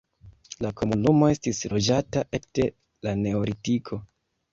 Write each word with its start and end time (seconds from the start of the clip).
La 0.65 0.69
komunumo 0.79 1.27
estis 1.33 1.59
loĝata 1.73 2.23
ekde 2.39 2.65
la 3.09 3.13
neolitiko. 3.21 4.01